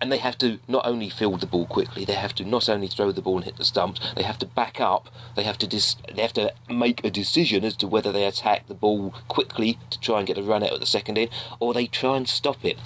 and 0.00 0.10
they 0.10 0.18
have 0.18 0.38
to 0.38 0.58
not 0.68 0.86
only 0.86 1.08
field 1.08 1.40
the 1.40 1.46
ball 1.46 1.66
quickly, 1.66 2.04
they 2.04 2.14
have 2.14 2.34
to 2.36 2.44
not 2.44 2.68
only 2.68 2.86
throw 2.86 3.12
the 3.12 3.22
ball 3.22 3.36
and 3.36 3.44
hit 3.44 3.56
the 3.56 3.64
stumps, 3.64 4.00
they 4.14 4.22
have 4.22 4.38
to 4.38 4.46
back 4.46 4.80
up, 4.80 5.08
they 5.36 5.42
have 5.42 5.58
to 5.58 5.66
dis- 5.66 5.96
they 6.14 6.22
have 6.22 6.32
to 6.34 6.52
make 6.68 7.04
a 7.04 7.10
decision 7.10 7.64
as 7.64 7.76
to 7.76 7.86
whether 7.86 8.12
they 8.12 8.24
attack 8.24 8.66
the 8.66 8.74
ball 8.74 9.14
quickly 9.28 9.78
to 9.90 10.00
try 10.00 10.18
and 10.18 10.26
get 10.26 10.38
a 10.38 10.42
run 10.42 10.62
out 10.62 10.72
at 10.72 10.80
the 10.80 10.86
second 10.86 11.18
end, 11.18 11.30
or 11.58 11.74
they 11.74 11.86
try 11.86 12.16
and 12.16 12.28
stop 12.28 12.64
it. 12.64 12.78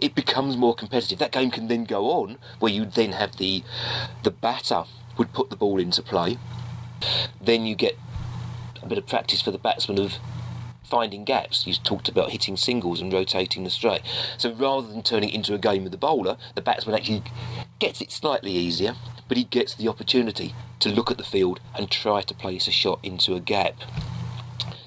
It 0.00 0.14
becomes 0.14 0.56
more 0.56 0.74
competitive. 0.74 1.18
That 1.18 1.32
game 1.32 1.50
can 1.50 1.68
then 1.68 1.84
go 1.84 2.10
on 2.10 2.38
where 2.58 2.72
you 2.72 2.84
then 2.84 3.12
have 3.12 3.36
the 3.36 3.62
the 4.22 4.30
batter 4.30 4.84
would 5.16 5.32
put 5.32 5.50
the 5.50 5.56
ball 5.56 5.78
into 5.78 6.02
play. 6.02 6.38
Then 7.40 7.66
you 7.66 7.74
get 7.74 7.98
a 8.82 8.86
bit 8.86 8.98
of 8.98 9.06
practice 9.06 9.40
for 9.40 9.50
the 9.50 9.58
batsman 9.58 9.98
of 9.98 10.14
finding 10.88 11.24
gaps. 11.24 11.66
You 11.66 11.74
talked 11.74 12.08
about 12.08 12.30
hitting 12.30 12.56
singles 12.56 13.00
and 13.00 13.12
rotating 13.12 13.64
the 13.64 13.70
straight. 13.70 14.02
So 14.36 14.52
rather 14.52 14.88
than 14.88 15.02
turning 15.02 15.28
it 15.28 15.34
into 15.34 15.54
a 15.54 15.58
game 15.58 15.82
with 15.82 15.92
the 15.92 15.98
bowler, 15.98 16.36
the 16.54 16.62
batsman 16.62 16.96
actually 16.96 17.22
gets 17.78 18.00
it 18.00 18.10
slightly 18.10 18.52
easier, 18.52 18.94
but 19.28 19.36
he 19.36 19.44
gets 19.44 19.74
the 19.74 19.88
opportunity 19.88 20.54
to 20.80 20.88
look 20.88 21.10
at 21.10 21.18
the 21.18 21.24
field 21.24 21.60
and 21.76 21.90
try 21.90 22.22
to 22.22 22.34
place 22.34 22.66
a 22.66 22.70
shot 22.70 22.98
into 23.02 23.34
a 23.34 23.40
gap. 23.40 23.74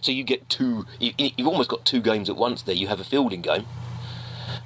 So 0.01 0.12
you 0.12 0.24
get 0.24 0.50
two, 0.50 0.86
you, 1.00 1.13
you've 1.17 1.48
almost 1.48 1.70
got 1.70 1.86
two 1.86 2.01
games 2.01 2.29
at 2.29 2.36
once 2.36 2.63
there. 2.63 2.75
You 2.75 2.88
have 2.88 3.00
a 3.00 3.03
fielding 3.03 3.41
game, 3.41 3.67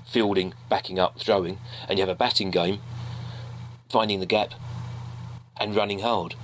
fielding, 0.06 0.54
backing 0.70 0.98
up, 0.98 1.20
throwing, 1.20 1.58
and 1.90 2.00
you 2.00 2.06
have 2.06 2.14
a 2.14 2.18
batting 2.18 2.52
game, 2.52 2.80
finding 3.90 4.22
the 4.22 4.26
gap 4.26 4.54
and 5.60 5.76
running 5.76 6.00
hard. 6.00 6.36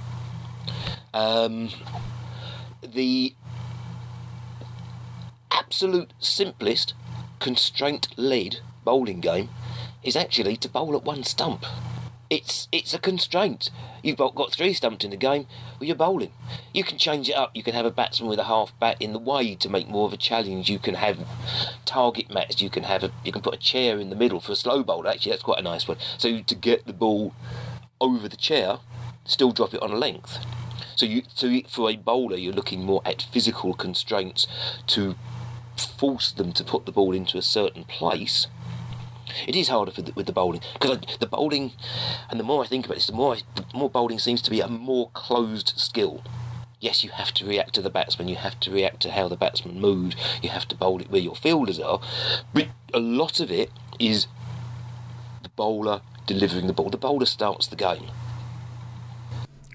Um, 1.14 1.70
the 2.82 3.34
absolute 5.72 6.12
simplest 6.20 6.94
constraint 7.40 8.10
led 8.18 8.58
bowling 8.84 9.22
game 9.22 9.48
is 10.04 10.18
actually 10.18 10.58
to 10.58 10.68
bowl 10.68 10.98
at 10.98 11.06
one 11.06 11.24
stump. 11.24 11.66
It's 12.30 12.68
it's 12.74 12.94
a 12.94 13.00
constraint. 13.00 13.70
You've 14.04 14.18
got, 14.18 14.52
three 14.52 14.74
stumps 14.74 15.06
in 15.06 15.12
the 15.12 15.16
game, 15.16 15.48
well, 15.80 15.88
you're 15.88 15.96
bowling. 15.96 16.34
You 16.74 16.84
can 16.84 16.98
change 16.98 17.30
it 17.30 17.38
up. 17.38 17.56
You 17.56 17.64
can 17.64 17.74
have 17.74 17.86
a 17.86 17.92
batsman 17.92 18.30
with 18.30 18.40
a 18.40 18.52
half 18.56 18.78
bat 18.82 18.98
in 19.00 19.14
the 19.14 19.20
way 19.20 19.56
to 19.56 19.70
make 19.70 19.88
more 19.88 20.08
of 20.08 20.12
a 20.12 20.18
challenge. 20.18 20.70
You 20.70 20.78
can 20.78 20.96
have 20.96 21.26
target 21.86 22.30
mats. 22.30 22.62
You 22.62 22.70
can 22.70 22.84
have 22.84 23.02
a 23.02 23.12
you 23.24 23.32
can 23.32 23.42
put 23.42 23.54
a 23.54 23.68
chair 23.72 23.98
in 23.98 24.10
the 24.10 24.18
middle 24.18 24.42
for 24.42 24.52
a 24.52 24.58
slow 24.58 24.84
bowler. 24.84 25.12
Actually, 25.12 25.32
that's 25.32 25.44
quite 25.44 25.60
a 25.60 25.64
nice 25.64 25.88
one. 25.88 26.00
So 26.18 26.42
to 26.42 26.56
get 26.56 26.86
the 26.86 26.92
ball 26.92 27.34
over 28.02 28.28
the 28.28 28.36
chair, 28.36 28.80
still 29.24 29.54
drop 29.54 29.74
it 29.74 29.82
on 29.82 29.92
a 29.92 29.98
length. 29.98 30.38
So 30.98 31.06
you 31.06 31.24
so 31.34 31.48
for 31.70 31.90
a 31.90 31.96
bowler, 31.96 32.36
you're 32.36 32.60
looking 32.62 32.84
more 32.84 33.02
at 33.06 33.22
physical 33.22 33.74
constraints 33.74 34.48
to 34.88 35.16
force 35.86 36.32
them 36.32 36.52
to 36.54 36.64
put 36.64 36.86
the 36.86 36.92
ball 36.92 37.14
into 37.14 37.38
a 37.38 37.42
certain 37.42 37.84
place. 37.84 38.48
It 39.48 39.56
is 39.56 39.70
harder 39.70 39.92
the, 39.92 40.12
with 40.14 40.26
the 40.26 40.34
bowling 40.34 40.62
because 40.74 41.00
the 41.20 41.26
bowling, 41.26 41.72
and 42.30 42.40
the 42.40 42.44
more 42.44 42.64
I 42.64 42.68
think 42.68 42.86
about 42.86 42.96
this, 42.96 43.08
the 43.08 43.14
more 43.14 43.36
I, 43.36 43.40
the 43.56 43.66
more 43.74 43.90
bowling 43.90 44.20
seems 44.20 44.42
to 44.44 44.52
be 44.52 44.62
a 44.62 44.68
more 44.68 45.10
closed 45.14 45.74
skill. 45.78 46.24
Yes, 46.80 47.04
you 47.04 47.12
have 47.12 47.32
to 47.36 47.46
react 47.46 47.76
to 47.76 47.82
the 47.82 47.92
batsman. 47.92 48.28
You 48.28 48.38
have 48.38 48.60
to 48.62 48.72
react 48.72 49.02
to 49.04 49.12
how 49.12 49.28
the 49.28 49.36
batsman 49.36 49.80
moved. 49.80 50.16
You 50.42 50.50
have 50.50 50.68
to 50.70 50.76
bowl 50.76 51.00
it 51.00 51.12
where 51.12 51.22
your 51.22 51.36
fielders 51.36 51.80
are. 51.80 52.02
But 52.54 52.70
a 52.94 53.00
lot 53.00 53.40
of 53.40 53.52
it 53.52 53.70
is 54.00 54.26
the 55.44 55.50
bowler 55.50 56.02
delivering 56.26 56.66
the 56.66 56.74
ball. 56.74 56.90
The 56.90 56.98
bowler 56.98 57.28
starts 57.28 57.68
the 57.68 57.76
game. 57.76 58.08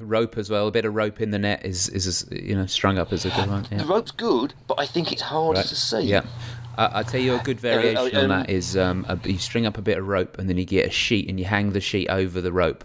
Rope 0.00 0.36
as 0.36 0.50
well. 0.50 0.68
A 0.68 0.70
bit 0.70 0.84
of 0.84 0.94
rope 0.94 1.20
in 1.20 1.30
the 1.30 1.38
net 1.38 1.64
is 1.64 1.88
is 1.88 2.26
you 2.30 2.54
know 2.54 2.66
strung 2.66 2.98
up 2.98 3.12
as 3.12 3.24
a 3.24 3.30
good 3.30 3.48
one. 3.48 3.66
Yeah. 3.70 3.78
The 3.78 3.86
rope's 3.86 4.10
good, 4.10 4.54
but 4.66 4.78
I 4.78 4.86
think 4.86 5.12
it's 5.12 5.22
harder 5.22 5.60
right. 5.60 5.66
to 5.66 5.74
see. 5.74 6.00
Yeah. 6.02 6.24
I, 6.78 6.98
will 6.98 7.04
tell 7.04 7.20
you 7.20 7.34
a 7.36 7.38
good 7.38 7.58
variation 7.58 8.14
uh, 8.14 8.20
um, 8.20 8.30
on 8.30 8.40
that 8.40 8.50
is 8.50 8.76
um, 8.76 9.06
a, 9.08 9.18
you 9.26 9.38
string 9.38 9.64
up 9.64 9.78
a 9.78 9.82
bit 9.82 9.96
of 9.96 10.06
rope 10.06 10.36
and 10.38 10.46
then 10.46 10.58
you 10.58 10.66
get 10.66 10.86
a 10.86 10.90
sheet 10.90 11.26
and 11.26 11.38
you 11.38 11.46
hang 11.46 11.72
the 11.72 11.80
sheet 11.80 12.08
over 12.10 12.42
the 12.42 12.52
rope, 12.52 12.84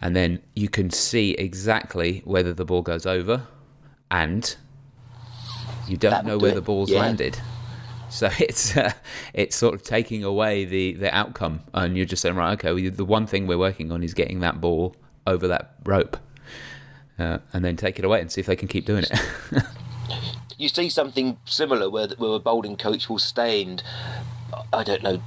and 0.00 0.16
then 0.16 0.40
you 0.54 0.68
can 0.68 0.90
see 0.90 1.32
exactly 1.32 2.22
whether 2.24 2.54
the 2.54 2.64
ball 2.64 2.82
goes 2.82 3.04
over, 3.04 3.46
and 4.10 4.56
you 5.86 5.96
don't 5.96 6.24
know 6.24 6.38
where 6.38 6.54
the 6.54 6.62
ball's 6.62 6.90
yeah. 6.90 7.00
landed. 7.00 7.38
So 8.08 8.30
it's 8.38 8.76
uh, 8.76 8.92
it's 9.34 9.56
sort 9.56 9.74
of 9.74 9.82
taking 9.82 10.22
away 10.22 10.64
the, 10.64 10.92
the 10.92 11.12
outcome, 11.14 11.64
and 11.74 11.96
you're 11.96 12.06
just 12.06 12.22
saying, 12.22 12.36
right, 12.36 12.52
okay, 12.52 12.72
well, 12.72 12.90
the 12.90 13.04
one 13.04 13.26
thing 13.26 13.48
we're 13.48 13.58
working 13.58 13.90
on 13.90 14.04
is 14.04 14.14
getting 14.14 14.40
that 14.40 14.60
ball 14.60 14.94
over 15.26 15.48
that 15.48 15.74
rope, 15.84 16.16
uh, 17.18 17.38
and 17.52 17.64
then 17.64 17.76
take 17.76 17.98
it 17.98 18.04
away 18.04 18.20
and 18.20 18.30
see 18.30 18.40
if 18.40 18.46
they 18.46 18.56
can 18.56 18.68
keep 18.68 18.84
doing 18.84 19.04
it. 19.04 19.20
you 20.58 20.68
see 20.68 20.88
something 20.88 21.38
similar 21.44 21.90
where, 21.90 22.08
where 22.18 22.34
a 22.34 22.38
bowling 22.38 22.76
coach 22.76 23.08
will 23.08 23.18
stand, 23.18 23.82
I 24.72 24.82
don't 24.82 25.02
know, 25.02 25.22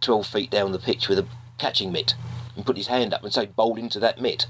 12 0.00 0.26
feet 0.26 0.50
down 0.50 0.72
the 0.72 0.78
pitch 0.78 1.08
with 1.08 1.18
a 1.18 1.26
catching 1.58 1.90
mitt 1.90 2.14
and 2.56 2.66
put 2.66 2.76
his 2.76 2.88
hand 2.88 3.14
up 3.14 3.22
and 3.22 3.32
say, 3.32 3.46
bowl 3.46 3.76
into 3.76 3.98
that 4.00 4.20
mitt. 4.20 4.46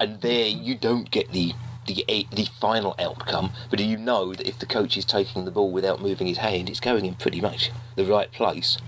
And 0.00 0.20
there 0.20 0.48
you 0.48 0.74
don't 0.74 1.10
get 1.10 1.32
the 1.32 1.54
the 1.86 2.04
the 2.30 2.48
final 2.60 2.94
outcome, 2.98 3.52
but 3.70 3.78
you 3.78 3.96
know 3.96 4.34
that 4.34 4.48
if 4.48 4.58
the 4.58 4.66
coach 4.66 4.96
is 4.96 5.04
taking 5.04 5.44
the 5.44 5.50
ball 5.50 5.70
without 5.70 6.00
moving 6.00 6.26
his 6.26 6.38
hand, 6.38 6.68
it's 6.68 6.80
going 6.80 7.04
in 7.04 7.14
pretty 7.14 7.40
much 7.40 7.70
the 7.94 8.04
right 8.04 8.32
place. 8.32 8.78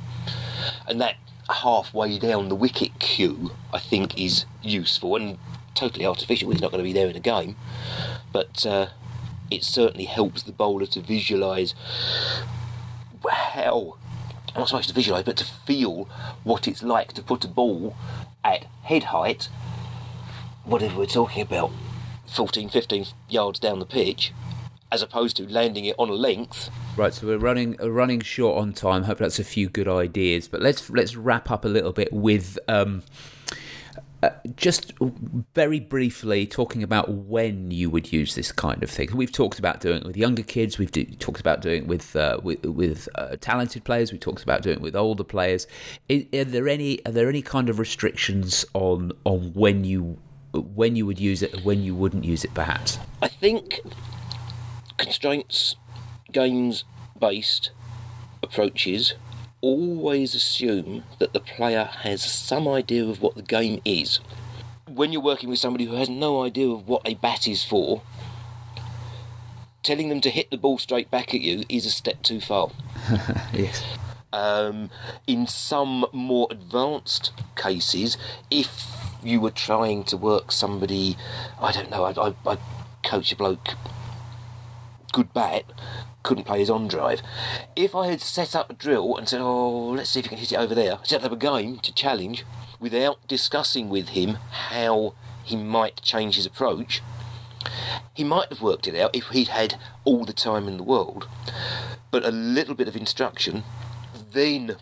And 0.89 1.01
that 1.01 1.17
halfway 1.49 2.19
down 2.19 2.49
the 2.49 2.55
wicket 2.55 2.99
queue, 2.99 3.53
I 3.73 3.79
think, 3.79 4.19
is 4.19 4.45
useful 4.63 5.17
and 5.17 5.39
totally 5.75 6.07
artificial. 6.07 6.51
He's 6.51 6.61
not 6.61 6.71
going 6.71 6.83
to 6.83 6.89
be 6.89 6.93
there 6.93 7.09
in 7.09 7.17
a 7.17 7.21
game, 7.21 7.57
but 8.33 8.65
uh, 8.67 8.89
it 9.51 9.65
certainly 9.65 10.07
helps 10.07 10.43
the 10.43 10.53
bowler 10.53 10.87
to 10.87 11.01
visualise 11.01 11.75
how. 13.31 13.97
Not 14.57 14.69
supposed 14.69 14.89
to 14.89 14.95
visualise, 14.95 15.25
but 15.25 15.37
to 15.37 15.45
feel 15.45 16.09
what 16.43 16.67
it's 16.67 16.83
like 16.83 17.13
to 17.13 17.23
put 17.23 17.45
a 17.45 17.49
ball 17.49 17.95
at 18.43 18.65
head 18.85 19.05
height, 19.05 19.51
whatever 20.65 20.99
we're 20.99 21.07
talking 21.07 21.43
about, 21.43 21.71
14, 22.27 22.71
15 22.71 23.07
yards 23.29 23.59
down 23.59 23.81
the 23.81 23.87
pitch, 23.87 24.33
as 24.91 25.03
opposed 25.03 25.37
to 25.37 25.47
landing 25.47 25.85
it 25.85 25.95
on 25.99 26.09
a 26.09 26.15
length. 26.15 26.71
Right, 26.97 27.13
so 27.13 27.27
we're 27.27 27.37
running 27.37 27.79
uh, 27.79 27.91
running 27.91 28.21
short 28.21 28.57
on 28.59 28.73
time. 28.73 29.03
Hope 29.03 29.19
that's 29.19 29.39
a 29.39 29.45
few 29.45 29.69
good 29.69 29.87
ideas. 29.87 30.49
But 30.49 30.63
let's 30.63 30.89
let's 30.89 31.15
wrap 31.15 31.51
up 31.51 31.67
a 31.67 31.69
little 31.69 31.93
bit 31.93 32.11
with 32.11 32.59
um, 32.69 33.03
uh, 34.23 34.31
just 34.57 34.95
very 35.55 35.79
briefly 35.79 36.47
talking 36.47 36.83
about 36.83 37.11
when 37.11 37.71
you 37.71 37.91
would 37.91 38.15
use 38.15 38.35
this 38.35 38.51
kind 38.51 38.83
of 38.83 38.89
thing. 38.89 39.15
We've 39.15 39.31
talked 39.31 39.59
about 39.59 39.81
doing 39.81 39.99
it 39.99 40.07
with 40.07 40.17
younger 40.17 40.43
kids. 40.43 40.79
We've 40.79 40.91
do, 40.91 41.05
talked 41.05 41.39
about 41.39 41.61
doing 41.61 41.83
it 41.83 41.87
with 41.87 42.17
uh, 42.17 42.41
with, 42.43 42.65
with 42.65 43.11
uh, 43.17 43.37
talented 43.43 43.85
players. 43.85 44.11
We 44.11 44.17
talked 44.17 44.43
about 44.43 44.63
doing 44.63 44.77
it 44.77 44.83
with 44.83 44.97
older 44.97 45.25
players. 45.25 45.67
Is, 46.09 46.25
are 46.33 46.45
there 46.45 46.67
any 46.67 47.05
are 47.05 47.13
there 47.13 47.29
any 47.29 47.43
kind 47.43 47.69
of 47.69 47.79
restrictions 47.79 48.65
on 48.73 49.13
on 49.25 49.53
when 49.53 49.85
you 49.85 50.17
when 50.53 50.97
you 50.97 51.05
would 51.05 51.21
use 51.21 51.43
it, 51.43 51.53
and 51.53 51.63
when 51.63 51.83
you 51.83 51.95
wouldn't 51.95 52.25
use 52.25 52.43
it, 52.43 52.55
perhaps? 52.55 52.99
I 53.21 53.29
think 53.29 53.81
constraints, 54.97 55.77
games 56.33 56.85
based 57.19 57.71
approaches 58.43 59.15
always 59.61 60.35
assume 60.35 61.03
that 61.19 61.33
the 61.33 61.41
player 61.41 61.85
has 61.85 62.23
some 62.23 62.69
idea 62.69 63.05
of 63.05 63.21
what 63.21 63.35
the 63.35 63.43
game 63.43 63.81
is. 63.85 64.21
When 64.87 65.13
you're 65.13 65.23
working 65.23 65.49
with 65.49 65.59
somebody 65.59 65.87
who 65.87 65.95
has 65.97 66.09
no 66.09 66.43
idea 66.43 66.69
of 66.69 66.87
what 66.87 67.03
a 67.05 67.15
bat 67.15 67.49
is 67.49 67.65
for, 67.65 68.03
telling 69.83 70.09
them 70.09 70.21
to 70.21 70.31
hit 70.31 70.51
the 70.51 70.57
ball 70.57 70.79
straight 70.79 71.11
back 71.11 71.35
at 71.35 71.41
you 71.41 71.65
is 71.69 71.87
a 71.87 71.91
step 71.91 72.23
too 72.23 72.41
far. 72.41 72.71
yes. 73.53 73.83
Um, 74.33 74.91
in 75.27 75.47
some 75.47 76.07
more 76.13 76.49
advanced 76.51 77.33
cases, 77.57 78.19
if 78.51 78.87
you 79.23 79.41
were 79.41 79.51
trying 79.51 80.05
to 80.05 80.17
work 80.17 80.53
somebody, 80.53 81.17
I 81.61 81.73
don't 81.73 81.91
know, 81.91 82.05
I, 82.05 82.29
I, 82.29 82.35
I 82.47 82.59
coach 83.03 83.33
a 83.33 83.37
bloke 83.37 83.75
good 85.13 85.33
bat, 85.33 85.65
couldn't 86.27 86.45
play 86.45 86.59
his 86.59 86.69
on 86.69 86.89
drive. 86.89 87.23
If 87.77 87.95
I 87.95 88.09
had 88.09 88.21
set 88.21 88.55
up 88.57 88.69
a 88.69 88.75
drill 88.75 89.17
and 89.17 89.29
said, 89.29 89.41
oh, 89.41 89.91
let's 89.91 90.11
see 90.11 90.19
if 90.19 90.27
you 90.27 90.31
can 90.31 90.39
hit 90.39 90.53
it 90.53 90.59
over 90.59 90.75
there, 90.75 90.99
set 91.05 91.25
up 91.25 91.33
a 91.33 91.37
game 91.37 91.79
to 91.79 91.95
challenge 91.95 92.45
without 92.81 93.27
discussing 93.29 93.89
with 93.89 94.11
him 94.11 94.39
how 94.71 95.15
he 95.45 95.57
might 95.57 96.03
change 96.03 96.35
his 96.35 96.45
approach, 96.45 97.01
he 98.13 98.25
might 98.25 98.49
have 98.49 98.61
worked 98.61 98.89
it 98.89 98.97
out 98.97 99.15
if 99.15 99.29
he'd 99.29 99.49
had 99.49 99.77
all 100.05 100.25
the 100.25 100.33
time 100.33 100.67
in 100.67 100.77
the 100.77 100.83
world. 100.83 101.29
But 102.11 102.25
a 102.25 102.31
little 102.31 102.75
bit 102.75 102.89
of 102.89 102.97
instruction, 102.97 103.63
then 104.33 104.77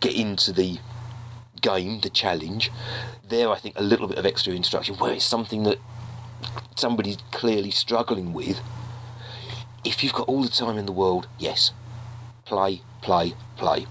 get 0.00 0.14
into 0.14 0.52
the 0.52 0.78
game, 1.62 2.00
the 2.00 2.10
challenge. 2.10 2.70
There, 3.26 3.48
I 3.48 3.58
think 3.58 3.78
a 3.78 3.82
little 3.82 4.06
bit 4.06 4.18
of 4.18 4.26
extra 4.26 4.52
instruction 4.52 4.96
where 4.96 5.14
it's 5.14 5.24
something 5.24 5.62
that 5.62 5.78
somebody's 6.76 7.18
clearly 7.30 7.70
struggling 7.70 8.34
with 8.34 8.60
if 9.84 10.02
you've 10.02 10.12
got 10.12 10.28
all 10.28 10.42
the 10.42 10.48
time 10.48 10.78
in 10.78 10.86
the 10.86 10.92
world, 10.92 11.28
yes, 11.38 11.72
play, 12.44 12.80
play, 13.02 13.34
play. 13.56 13.86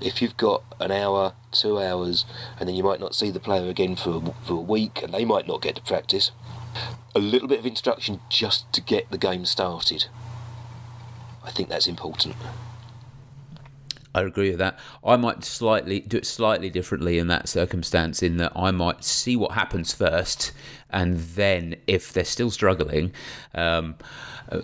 If 0.00 0.20
you've 0.20 0.36
got 0.36 0.64
an 0.80 0.90
hour, 0.90 1.34
two 1.52 1.80
hours, 1.80 2.24
and 2.58 2.68
then 2.68 2.74
you 2.74 2.82
might 2.82 3.00
not 3.00 3.14
see 3.14 3.30
the 3.30 3.40
player 3.40 3.68
again 3.68 3.94
for 3.96 4.16
a, 4.16 4.44
for 4.44 4.54
a 4.54 4.60
week, 4.60 5.00
and 5.02 5.14
they 5.14 5.24
might 5.24 5.46
not 5.46 5.62
get 5.62 5.76
to 5.76 5.82
practice, 5.82 6.32
a 7.14 7.18
little 7.18 7.48
bit 7.48 7.60
of 7.60 7.66
instruction 7.66 8.20
just 8.28 8.70
to 8.72 8.80
get 8.80 9.10
the 9.10 9.18
game 9.18 9.44
started. 9.44 10.06
I 11.44 11.50
think 11.50 11.68
that's 11.68 11.86
important. 11.86 12.34
I 14.14 14.22
agree 14.22 14.50
with 14.50 14.58
that. 14.58 14.78
I 15.04 15.16
might 15.16 15.42
slightly 15.44 16.00
do 16.00 16.18
it 16.18 16.26
slightly 16.26 16.68
differently 16.68 17.18
in 17.18 17.28
that 17.28 17.48
circumstance, 17.48 18.22
in 18.22 18.36
that 18.38 18.52
I 18.54 18.70
might 18.70 19.04
see 19.04 19.36
what 19.36 19.52
happens 19.52 19.92
first, 19.92 20.52
and 20.90 21.16
then 21.18 21.76
if 21.86 22.12
they're 22.12 22.24
still 22.24 22.50
struggling, 22.50 23.12
um, 23.54 23.94
uh, 24.50 24.60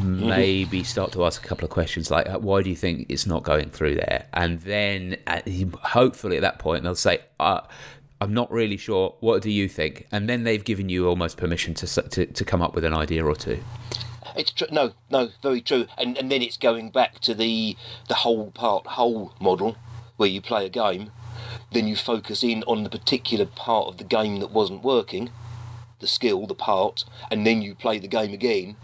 maybe 0.00 0.84
start 0.84 1.10
to 1.12 1.24
ask 1.24 1.44
a 1.44 1.48
couple 1.48 1.64
of 1.64 1.70
questions 1.70 2.10
like, 2.10 2.28
uh, 2.28 2.38
"Why 2.38 2.62
do 2.62 2.70
you 2.70 2.76
think 2.76 3.06
it's 3.08 3.26
not 3.26 3.42
going 3.42 3.70
through 3.70 3.96
there?" 3.96 4.26
And 4.32 4.60
then, 4.60 5.16
uh, 5.26 5.40
hopefully, 5.82 6.36
at 6.36 6.42
that 6.42 6.60
point, 6.60 6.84
they'll 6.84 6.94
say, 6.94 7.20
uh, 7.40 7.62
"I'm 8.20 8.32
not 8.32 8.52
really 8.52 8.76
sure. 8.76 9.16
What 9.18 9.42
do 9.42 9.50
you 9.50 9.68
think?" 9.68 10.06
And 10.12 10.28
then 10.28 10.44
they've 10.44 10.64
given 10.64 10.88
you 10.88 11.08
almost 11.08 11.36
permission 11.36 11.74
to 11.74 11.86
to, 11.86 12.26
to 12.26 12.44
come 12.44 12.62
up 12.62 12.74
with 12.74 12.84
an 12.84 12.94
idea 12.94 13.24
or 13.24 13.34
two. 13.34 13.58
It's 14.36 14.50
true. 14.50 14.68
No, 14.70 14.92
no, 15.10 15.30
very 15.42 15.60
true. 15.60 15.86
And 15.98 16.16
and 16.18 16.30
then 16.30 16.42
it's 16.42 16.56
going 16.56 16.90
back 16.90 17.20
to 17.20 17.34
the 17.34 17.76
the 18.08 18.14
whole 18.14 18.50
part 18.50 18.86
whole 18.86 19.34
model, 19.40 19.76
where 20.16 20.28
you 20.28 20.40
play 20.40 20.66
a 20.66 20.70
game, 20.70 21.10
then 21.72 21.86
you 21.86 21.96
focus 21.96 22.42
in 22.42 22.62
on 22.64 22.84
the 22.84 22.90
particular 22.90 23.46
part 23.46 23.88
of 23.88 23.98
the 23.98 24.04
game 24.04 24.40
that 24.40 24.50
wasn't 24.50 24.82
working, 24.82 25.30
the 26.00 26.06
skill, 26.06 26.46
the 26.46 26.54
part, 26.54 27.04
and 27.30 27.46
then 27.46 27.62
you 27.62 27.74
play 27.74 27.98
the 27.98 28.08
game 28.08 28.32
again. 28.32 28.76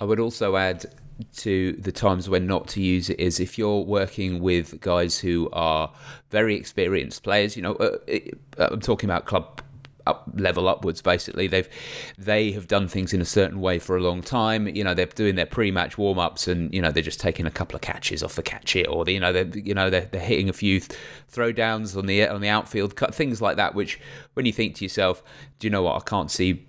I 0.00 0.04
would 0.04 0.20
also 0.20 0.56
add 0.56 0.86
to 1.34 1.72
the 1.72 1.92
times 1.92 2.28
when 2.28 2.46
not 2.46 2.68
to 2.68 2.82
use 2.82 3.08
it 3.08 3.18
is 3.18 3.40
if 3.40 3.56
you're 3.56 3.80
working 3.80 4.40
with 4.40 4.80
guys 4.80 5.18
who 5.18 5.48
are 5.52 5.90
very 6.30 6.54
experienced 6.54 7.22
players. 7.22 7.56
You 7.56 7.62
know, 7.62 7.74
uh, 7.76 7.96
I'm 8.58 8.80
talking 8.80 9.08
about 9.08 9.24
club 9.24 9.62
up 10.06 10.28
level 10.34 10.68
upwards 10.68 11.02
basically. 11.02 11.46
They've 11.46 11.68
they 12.18 12.52
have 12.52 12.68
done 12.68 12.88
things 12.88 13.12
in 13.12 13.20
a 13.20 13.24
certain 13.24 13.60
way 13.60 13.78
for 13.78 13.96
a 13.96 14.00
long 14.00 14.22
time. 14.22 14.68
You 14.68 14.84
know 14.84 14.94
they're 14.94 15.06
doing 15.06 15.34
their 15.34 15.46
pre-match 15.46 15.98
warm-ups 15.98 16.48
and 16.48 16.72
you 16.72 16.82
know 16.82 16.90
they're 16.90 17.02
just 17.02 17.20
taking 17.20 17.46
a 17.46 17.50
couple 17.50 17.76
of 17.76 17.82
catches 17.82 18.22
off 18.22 18.34
the 18.34 18.42
catch 18.42 18.76
it 18.76 18.86
or 18.86 19.04
the, 19.04 19.12
you 19.12 19.20
know 19.20 19.32
they're 19.32 19.46
you 19.46 19.74
know 19.74 19.90
they're, 19.90 20.06
they're 20.06 20.20
hitting 20.20 20.48
a 20.48 20.52
few 20.52 20.80
throw 21.28 21.52
downs 21.52 21.96
on 21.96 22.06
the 22.06 22.26
on 22.26 22.40
the 22.40 22.48
outfield 22.48 22.96
things 23.14 23.40
like 23.40 23.56
that 23.56 23.74
which 23.74 24.00
when 24.34 24.46
you 24.46 24.52
think 24.52 24.74
to 24.76 24.84
yourself 24.84 25.22
do 25.58 25.66
you 25.66 25.70
know 25.70 25.82
what? 25.82 25.96
I 25.96 26.00
can't 26.00 26.30
see 26.30 26.66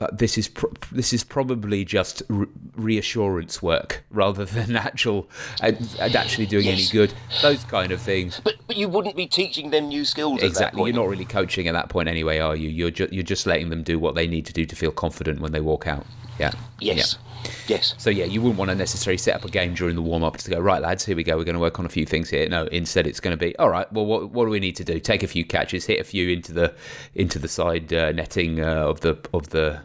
uh, 0.00 0.08
this 0.12 0.38
is 0.38 0.50
this 0.90 1.12
is 1.12 1.22
probably 1.22 1.84
just 1.84 2.22
re- 2.28 2.46
reassurance 2.74 3.62
work 3.62 4.02
rather 4.10 4.44
than 4.56 4.76
actual 4.76 5.28
and, 5.62 5.76
and 6.00 6.16
actually 6.16 6.46
doing 6.46 6.64
yes. 6.64 6.78
any 6.78 6.86
good. 6.90 7.14
Those 7.42 7.62
kind 7.64 7.92
of 7.92 8.00
things. 8.00 8.40
But 8.42 8.56
but 8.66 8.76
you 8.76 8.88
wouldn't 8.88 9.16
be 9.16 9.26
teaching 9.26 9.70
them 9.70 9.88
new 9.88 10.04
skills. 10.04 10.42
Exactly. 10.42 10.82
You're 10.84 10.94
not 10.94 11.08
really 11.08 11.24
coaching 11.24 11.68
at 11.68 11.72
that 11.72 11.88
point 11.88 12.08
anyway, 12.08 12.38
are 12.38 12.56
you? 12.56 12.68
You're 12.68 12.90
ju- 12.90 13.08
you're 13.10 13.22
just 13.22 13.46
letting 13.46 13.68
them 13.68 13.82
do 13.82 13.98
what 13.98 14.14
they 14.14 14.26
need 14.26 14.46
to 14.46 14.52
do 14.52 14.64
to 14.64 14.76
feel 14.76 14.92
confident 14.92 15.40
when 15.40 15.52
they 15.52 15.60
walk 15.60 15.86
out. 15.86 16.06
Yeah. 16.40 16.52
Yes. 16.80 17.16
Yeah. 17.18 17.52
Yes. 17.66 17.94
So 17.98 18.10
yeah, 18.10 18.24
you 18.24 18.40
wouldn't 18.42 18.58
want 18.58 18.70
to 18.70 18.74
necessarily 18.74 19.18
set 19.18 19.34
up 19.34 19.44
a 19.44 19.48
game 19.50 19.74
during 19.74 19.94
the 19.94 20.02
warm 20.02 20.24
up 20.24 20.36
to 20.38 20.50
go 20.50 20.58
right, 20.58 20.80
lads. 20.82 21.04
Here 21.04 21.16
we 21.16 21.22
go. 21.22 21.36
We're 21.36 21.44
going 21.44 21.54
to 21.54 21.60
work 21.60 21.78
on 21.78 21.86
a 21.86 21.90
few 21.90 22.04
things 22.06 22.30
here. 22.30 22.48
No, 22.48 22.64
instead 22.66 23.06
it's 23.06 23.20
going 23.20 23.32
to 23.32 23.36
be 23.36 23.56
all 23.58 23.68
right. 23.68 23.90
Well, 23.92 24.06
what, 24.06 24.30
what 24.30 24.44
do 24.44 24.50
we 24.50 24.60
need 24.60 24.76
to 24.76 24.84
do? 24.84 24.98
Take 24.98 25.22
a 25.22 25.26
few 25.26 25.44
catches, 25.44 25.86
hit 25.86 26.00
a 26.00 26.04
few 26.04 26.28
into 26.28 26.52
the 26.52 26.74
into 27.14 27.38
the 27.38 27.48
side 27.48 27.92
uh, 27.92 28.12
netting 28.12 28.60
uh, 28.60 28.86
of 28.86 29.00
the 29.00 29.18
of 29.32 29.50
the 29.50 29.80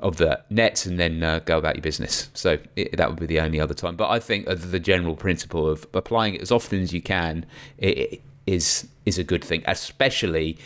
of 0.00 0.16
the 0.16 0.40
nets, 0.50 0.84
and 0.86 0.98
then 0.98 1.22
uh, 1.22 1.40
go 1.40 1.58
about 1.58 1.76
your 1.76 1.82
business. 1.82 2.30
So 2.34 2.58
it, 2.76 2.96
that 2.96 3.10
would 3.10 3.20
be 3.20 3.26
the 3.26 3.40
only 3.40 3.60
other 3.60 3.74
time. 3.74 3.96
But 3.96 4.10
I 4.10 4.18
think 4.18 4.46
the 4.46 4.80
general 4.80 5.14
principle 5.14 5.68
of 5.68 5.86
applying 5.94 6.34
it 6.34 6.42
as 6.42 6.50
often 6.50 6.80
as 6.80 6.92
you 6.92 7.02
can 7.02 7.46
it, 7.78 8.20
is 8.46 8.88
is 9.06 9.18
a 9.18 9.24
good 9.24 9.44
thing, 9.44 9.62
especially 9.66 10.58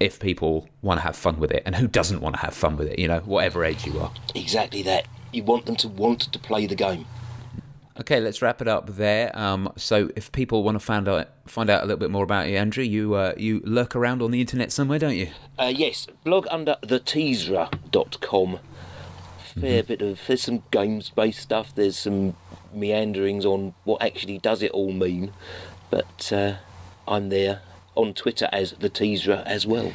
if 0.00 0.18
people 0.18 0.68
want 0.80 0.98
to 0.98 1.02
have 1.02 1.14
fun 1.14 1.38
with 1.38 1.52
it 1.52 1.62
and 1.66 1.76
who 1.76 1.86
doesn't 1.86 2.20
want 2.20 2.34
to 2.34 2.40
have 2.40 2.54
fun 2.54 2.76
with 2.76 2.88
it 2.88 2.98
you 2.98 3.06
know 3.06 3.20
whatever 3.20 3.64
age 3.64 3.86
you 3.86 4.00
are. 4.00 4.12
Exactly 4.34 4.82
that. 4.82 5.06
You 5.32 5.44
want 5.44 5.66
them 5.66 5.76
to 5.76 5.88
want 5.88 6.20
to 6.32 6.38
play 6.38 6.66
the 6.66 6.74
game. 6.74 7.06
Okay 8.00 8.18
let's 8.18 8.40
wrap 8.40 8.62
it 8.62 8.68
up 8.68 8.96
there. 8.96 9.30
Um, 9.38 9.72
so 9.76 10.10
if 10.16 10.32
people 10.32 10.62
want 10.62 10.76
to 10.76 10.80
find 10.80 11.06
out 11.06 11.28
find 11.46 11.68
out 11.68 11.82
a 11.82 11.86
little 11.86 11.98
bit 11.98 12.10
more 12.10 12.24
about 12.24 12.48
you 12.48 12.56
andrew 12.56 12.82
you 12.82 13.14
uh, 13.14 13.34
you 13.36 13.60
lurk 13.64 13.94
around 13.94 14.22
on 14.22 14.30
the 14.30 14.40
internet 14.40 14.72
somewhere 14.72 14.98
don't 14.98 15.16
you? 15.16 15.28
Uh, 15.58 15.72
yes 15.74 16.06
blog 16.24 16.46
under 16.50 16.76
theteaserer.com 16.82 18.58
fair 19.38 19.82
mm-hmm. 19.82 19.86
bit 19.88 20.00
of 20.00 20.20
there's 20.26 20.42
some 20.42 20.62
games 20.70 21.10
based 21.10 21.40
stuff 21.40 21.74
there's 21.74 21.98
some 21.98 22.36
meanderings 22.72 23.44
on 23.44 23.74
what 23.84 24.00
actually 24.00 24.38
does 24.38 24.62
it 24.62 24.70
all 24.70 24.92
mean. 24.92 25.32
But 25.90 26.32
uh, 26.32 26.54
i'm 27.06 27.28
there 27.28 27.62
on 28.00 28.14
Twitter 28.14 28.48
as 28.52 28.72
the 28.72 28.88
Teaser 28.88 29.42
as 29.46 29.66
well. 29.66 29.92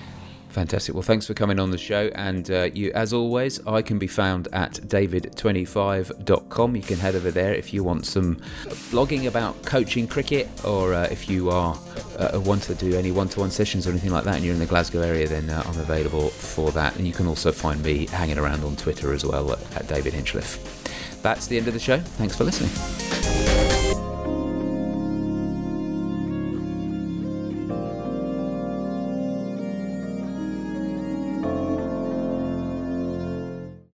Fantastic. 0.55 0.95
Well, 0.95 1.01
thanks 1.01 1.27
for 1.27 1.33
coming 1.33 1.59
on 1.59 1.71
the 1.71 1.77
show. 1.77 2.09
And 2.15 2.49
uh, 2.49 2.69
you, 2.73 2.89
as 2.93 3.11
always, 3.11 3.59
I 3.67 3.81
can 3.81 3.99
be 3.99 4.07
found 4.07 4.47
at 4.53 4.75
david25.com. 4.75 6.75
You 6.77 6.81
can 6.81 6.97
head 6.97 7.13
over 7.13 7.29
there 7.29 7.53
if 7.53 7.73
you 7.73 7.83
want 7.83 8.05
some 8.05 8.37
blogging 8.89 9.27
about 9.27 9.65
coaching 9.65 10.07
cricket, 10.07 10.47
or 10.63 10.93
uh, 10.93 11.09
if 11.11 11.29
you 11.29 11.49
are 11.49 11.77
uh, 12.17 12.39
want 12.39 12.63
to 12.63 12.75
do 12.75 12.95
any 12.95 13.11
one-to-one 13.11 13.51
sessions 13.51 13.85
or 13.85 13.89
anything 13.89 14.11
like 14.11 14.23
that, 14.23 14.35
and 14.35 14.45
you're 14.45 14.53
in 14.53 14.61
the 14.61 14.65
Glasgow 14.65 15.01
area, 15.01 15.27
then 15.27 15.49
uh, 15.49 15.61
I'm 15.65 15.77
available 15.77 16.29
for 16.29 16.71
that. 16.71 16.95
And 16.95 17.05
you 17.05 17.11
can 17.11 17.27
also 17.27 17.51
find 17.51 17.83
me 17.83 18.07
hanging 18.07 18.37
around 18.37 18.63
on 18.63 18.77
Twitter 18.77 19.11
as 19.11 19.25
well 19.25 19.51
at, 19.51 19.75
at 19.75 19.87
David 19.89 20.13
Hinchliffe. 20.13 21.21
That's 21.21 21.47
the 21.47 21.57
end 21.57 21.67
of 21.67 21.73
the 21.73 21.81
show. 21.81 21.99
Thanks 21.99 22.37
for 22.37 22.45
listening. 22.45 23.54